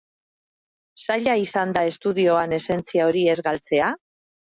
Zaila 1.01 1.35
izan 1.41 1.73
da 1.77 1.83
estudioan 1.89 2.55
esentzia 2.59 3.05
hori 3.11 3.23
ez 3.35 3.37
galtzea? 3.49 3.91